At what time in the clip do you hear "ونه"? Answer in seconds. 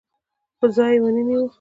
1.03-1.21